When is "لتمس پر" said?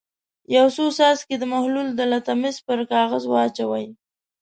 2.11-2.79